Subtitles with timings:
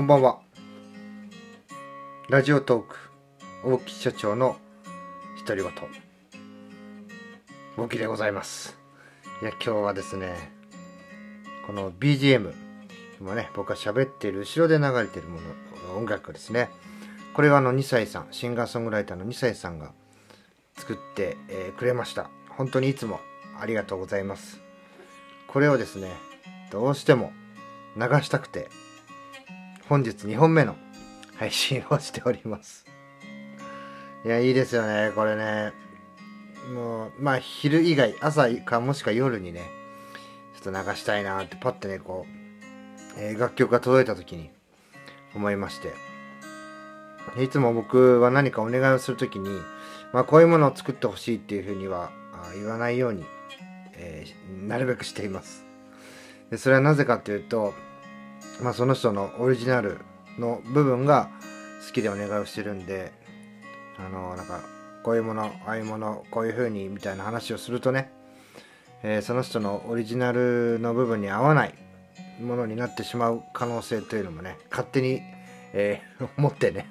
[0.00, 0.38] こんばんは。
[2.30, 2.96] ラジオトーク、
[3.62, 4.56] 大木社長の
[5.46, 5.72] 独り言。
[7.76, 8.78] 大木でございます。
[9.42, 10.52] いや、今日はですね、
[11.66, 12.54] この BGM、
[13.20, 16.70] 今ね、僕が喋っている後ろで流れているもの、音楽ですね。
[17.34, 19.92] これがあの2歳さん、シンガーソングライターの2歳さんが
[20.78, 22.30] 作って、えーくれました。
[22.48, 23.20] 本当にいつも
[23.60, 24.62] ありがとうございます。
[25.46, 26.10] これをですね、
[26.70, 27.34] どうしても
[27.98, 28.70] 流したくて、
[29.90, 30.76] 本日2本目の
[31.34, 32.86] 配信をしております。
[34.24, 35.72] いや、いいですよね、これね。
[36.72, 39.68] もう、まあ、昼以外、朝かもしくは夜にね、
[40.62, 44.50] ちょっと流したいなって、パッてね、こう、えー楽曲が届いた時に
[45.34, 45.92] 思いまして。
[47.42, 49.48] いつも僕は何かお願いをするときに、
[50.12, 52.12] まあ、こういうものを作ってほしいっていうふうには
[52.54, 53.24] 言わないように、
[53.94, 55.64] えーなるべくしています。
[56.48, 57.74] でそれはなぜかっていうと、
[58.62, 59.98] まあ、その人のオリジナル
[60.38, 61.30] の部分が
[61.86, 63.12] 好きでお願いをしてるんで、
[63.98, 64.60] あの、なんか、
[65.02, 68.12] こういうもの、ああいうもの、こういう風にみたいな話をするとね、
[69.02, 71.74] えーその人のオリジナルの部分に合わない
[72.42, 75.22] ものになってしまう可能性というのもね、勝手に、
[75.72, 76.86] えー 思ってね、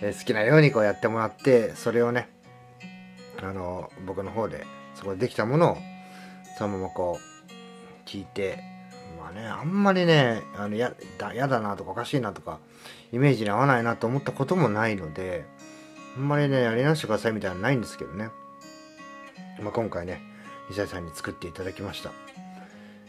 [0.00, 2.28] えー好きなようにこうやってもらって、それをね、
[3.42, 5.78] あの、僕の方で、そこでできたものを、
[6.58, 8.62] そのままこう、聞いて、
[9.24, 12.58] まあね、あんまりね、あのやだやだなとかおかしいなとか、
[13.10, 15.46] イメージに合わないなと思ったこともないので、
[16.14, 18.28] あんまりね、やり直してくださいみたいなのないんですけどね。
[19.62, 20.20] まあ、今回ね、
[20.70, 22.10] 2歳さんに作っていただきました。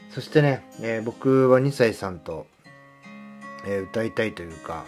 [0.10, 2.48] そしてね、えー僕は2歳さんと、
[3.68, 4.86] えー歌いたいというか、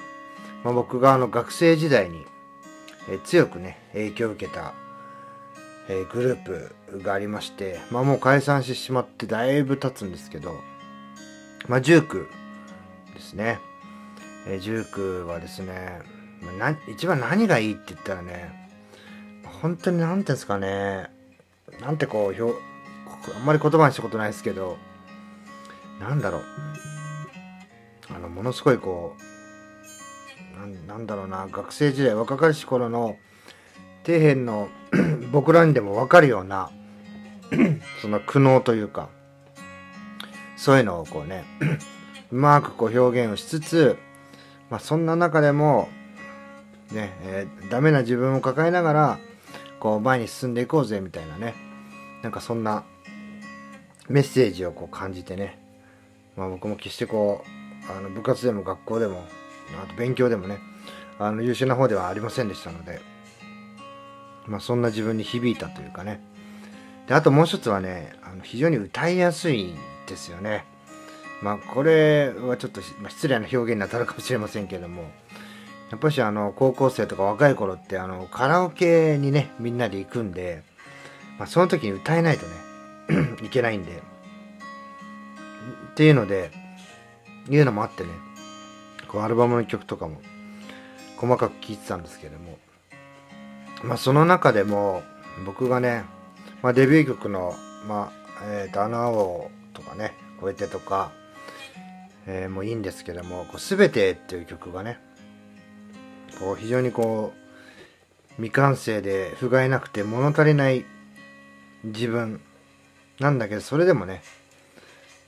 [0.63, 2.23] まあ、僕があの学生時代に、
[3.09, 4.73] えー強くね、影響を受けた、
[5.89, 10.55] えグループがありまして、まあもう解散してしまってだいぶ経つんですけど、
[11.67, 12.27] まあ、ジューク
[13.13, 13.59] ですね。
[14.47, 15.99] えージュークはですね、
[16.41, 18.69] まあな一番何がいいって言ったらね、
[19.61, 21.09] 本当になんてですかね、
[21.81, 22.57] なんてこう、表
[23.35, 24.77] あんまり言葉にしたことないですけど、
[25.99, 26.41] なんだろう。
[28.09, 29.15] あの、ものすごいこ
[30.55, 33.17] う、ななんだろうな、学生時代、若かりし頃の
[34.05, 34.69] 底辺の
[35.31, 36.71] 僕らにでもわかるような、
[38.01, 39.09] その苦悩というか、
[40.57, 41.45] そういうのをこうね、
[42.31, 43.97] うまくこう表現をしつつ、
[44.69, 45.87] まあそんな中でも、
[46.91, 49.19] ね、えーダメな自分を抱えながら、
[49.79, 51.53] こう前に進んでいこうぜみたいなね、
[52.23, 52.83] なんかそんな
[54.09, 55.59] メッセージをこう感じてね、
[56.35, 59.23] まあ僕も決してこう、あの部活でも学校でも、
[59.83, 60.57] あと勉強でもね、
[61.19, 62.99] あの優秀な方ではありませんでしたので、
[64.47, 66.19] まあそんな自分に響いたというかね。
[67.07, 69.75] で、あともう一つはね、あの非常に歌いやすい
[70.07, 70.65] ですよね。
[71.41, 75.03] まあこれはちょっと、失礼な表現になったのかもしれませんけども、
[75.91, 80.63] やっぱしあの高校生とか若い頃ってあのカラオケにね、みんなで行くんで、
[81.37, 84.01] まあその時に歌えないとね、 いけないんで、
[85.91, 86.51] っていうので、
[87.49, 88.09] いうのもあってね、
[89.07, 90.19] こうアルバムの曲とかも
[91.17, 92.57] 細かく聴いてたんですけども、
[93.83, 95.03] まあその中でも
[95.45, 96.03] 僕がね、
[96.61, 97.53] まあデビュー曲の、
[97.87, 101.11] まあ、えーと、穴をとかね、超えてとか、
[102.25, 104.99] えーもういいんですけども、こう全てっていう曲がね、
[106.39, 110.85] こう非常にこう、未完成で不甲斐なくて物足りない
[111.83, 112.41] 自分
[113.19, 114.23] なんだけど、それでもね、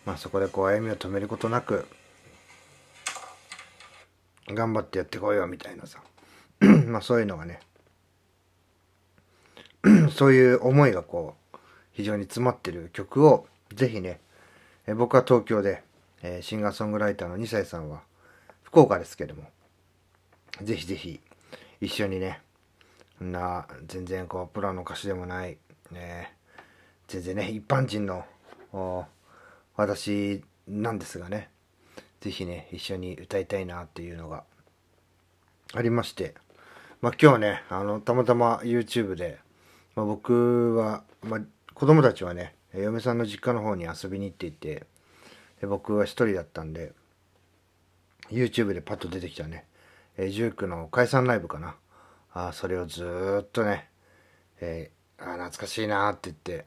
[0.06, 1.88] まあそこでこう歩みを止めることなく、
[4.48, 6.02] 頑張ってやってこいよみたいなさ、
[6.88, 7.60] まあそういうのがね、
[10.12, 11.58] そういう思いがこう、
[11.92, 14.20] 非常に詰まってる曲を、ぜひね、
[14.90, 15.84] え僕は東京で、
[16.24, 18.02] えシンガーソングライターの2歳さんは、
[18.64, 19.44] 福岡ですけども、
[20.64, 21.22] ぜひぜひ、
[21.80, 22.42] 一緒にね、
[23.20, 25.60] そんな、全然こう、プロの歌手でもない、
[25.92, 26.34] ね、
[27.08, 28.26] 全然ね、一般人の、
[29.76, 31.52] 私なんですがね、
[32.20, 34.44] ぜひね、一緒に歌いたいなっていうのが
[35.76, 36.34] ありまして、
[37.02, 39.38] まあ今日ね、あの、たまたま YouTube で、
[39.96, 41.42] まあ、僕は、まあ、
[41.80, 44.86] 子供たちはね、嫁さんの実家の方に遊びに行っていて、
[45.62, 46.92] で僕は一人だったんで、
[48.30, 49.64] YouTube でパッと出てきたね、
[50.18, 51.78] えー、ジュークの解散ライブかな。
[52.34, 53.88] あそれをずっとね、
[54.60, 56.66] えーあ懐かしいなって言って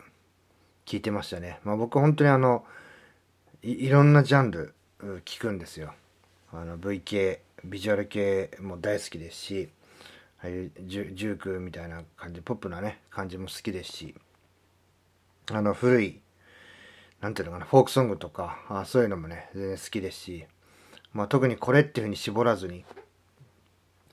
[0.87, 1.61] 聞いてましたね。
[1.63, 2.65] まあ僕本当にあの、
[3.63, 4.73] いいろんなジャンル
[5.27, 5.93] 聞くんですよ。
[6.55, 9.69] あの V 系、ビジュアル系も大好きですし、
[10.43, 14.15] ああいうジュジュークみたいな感じ、ポップなね、感じも好きですし、
[15.53, 16.21] あの古い、
[17.21, 20.47] なんていうのかな、フォークソングとか、あそういうのもね、全然好きですし、
[21.13, 22.85] まあ、特にこれっていうふうに絞らずに、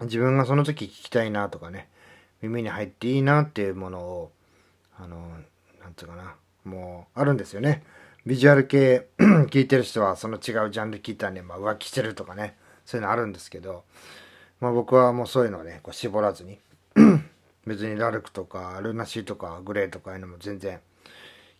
[0.01, 1.87] 自分がその時聞きたいなとかね、
[2.41, 4.31] 耳に入っていいなっていうものを、
[4.97, 5.17] あの、
[5.81, 7.83] なんつうかな、もうあるんですよね。
[8.25, 9.07] ビジュアル系
[9.49, 13.85] 聞いてる人はその違うジャンル聞いたらね、まあ、浮気してるとかね、そういうのあるんですけど、
[14.59, 16.59] まあ僕はもうそういうのをね、こう絞らずに、
[17.65, 20.79] 別にラルクとかルナシーとかグレーとかいうのも全然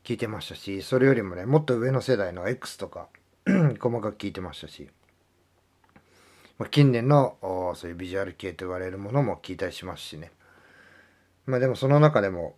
[0.09, 3.09] 聞いてましたし、それよりもね、もっと上の世代の X とか
[3.79, 4.89] 細かく聞いてましたし、
[6.57, 7.37] まあ、近年の
[7.75, 10.31] そういうビジュアル系と言われるものも聞いたりしますしね。
[11.45, 12.55] まあでもその中でも、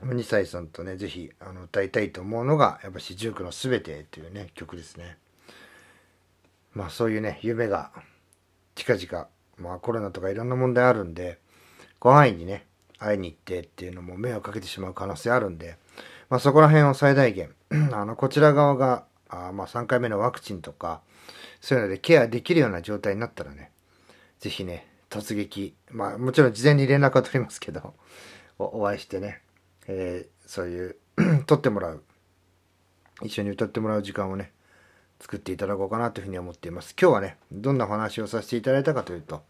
[0.00, 5.18] 2歳さんとね、ぜひあの歌いたいと思うのが、やっぱしジュークのすべてというね、曲ですね。
[6.74, 7.92] まあそういうね、夢が
[8.74, 11.38] 近々、まあコロナとかいろんな問題あるんで、
[12.00, 12.66] ご範囲にね、
[12.98, 15.78] 会いに行ってっていうのも迷惑かけてしまう可能性あるんで、
[16.30, 17.54] まあそこら辺を最大限、
[17.92, 21.02] あの、こちら側が、あまあ3回目のワクチンとか、
[21.60, 23.70] そういうのでケアできるような状態になったらね、
[24.40, 27.94] ぜひね、突撃、まあもちろん事前に連絡は取りますけど、
[28.58, 29.40] おお会いしてね、
[29.86, 30.96] えー、そういう
[31.46, 32.02] 撮ってもらう、
[33.22, 34.52] 一緒に歌ってもらう時間をね、
[35.20, 36.94] 作っていただこうかなというふうに思っています。
[37.00, 39.42] 今日はね、どんなお話をさせていただいたかというと、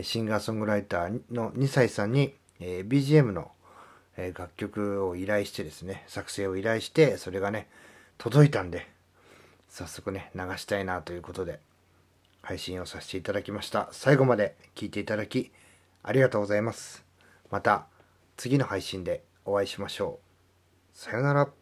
[0.00, 3.50] シンガーソングライターの2歳さんに、えー、BGM の、
[4.16, 7.68] え、楽曲を依頼してですね、作成を依頼して、それがね、
[8.18, 8.86] 届いたんで、
[9.68, 11.60] 早速ね、流したいなということで、
[12.42, 13.88] 配信をさせていただきました。
[13.92, 15.50] 最後まで聴いていただき、
[16.02, 17.04] ありがとうございます。
[17.50, 17.86] また、
[18.36, 20.18] 次の配信でお会いしましょ
[20.94, 20.98] う。
[20.98, 21.61] さよなら。